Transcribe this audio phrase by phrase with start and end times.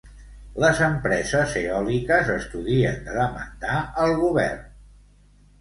[0.61, 3.77] Les empreses eòliques estudien de demandar
[4.07, 4.69] el Govern.